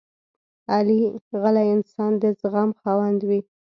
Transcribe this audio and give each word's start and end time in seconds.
غلی 1.41 1.63
انسان، 1.75 2.11
د 2.21 2.23
زغم 2.39 2.69
خاوند 2.79 3.19
وي. 3.29 3.39